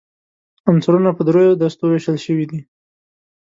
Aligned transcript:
عنصرونه 0.69 1.09
په 1.17 1.21
درې 1.29 1.45
دستو 1.61 1.83
ویشل 1.89 2.17
شوي 2.25 2.45
دي. 2.51 2.59